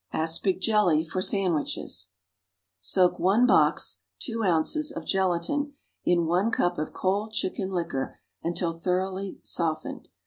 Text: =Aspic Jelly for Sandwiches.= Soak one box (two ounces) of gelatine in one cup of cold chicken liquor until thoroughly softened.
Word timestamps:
=Aspic 0.13 0.59
Jelly 0.59 1.05
for 1.05 1.21
Sandwiches.= 1.21 2.07
Soak 2.79 3.19
one 3.19 3.45
box 3.45 3.99
(two 4.17 4.41
ounces) 4.43 4.91
of 4.91 5.05
gelatine 5.05 5.73
in 6.03 6.25
one 6.25 6.49
cup 6.49 6.79
of 6.79 6.91
cold 6.91 7.33
chicken 7.33 7.69
liquor 7.69 8.17
until 8.41 8.73
thoroughly 8.73 9.39
softened. 9.43 10.07